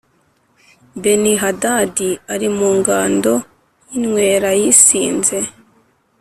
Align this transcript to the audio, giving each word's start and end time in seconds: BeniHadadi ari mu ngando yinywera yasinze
BeniHadadi 1.01 2.09
ari 2.33 2.47
mu 2.57 2.69
ngando 2.77 3.33
yinywera 3.89 4.49
yasinze 4.63 5.37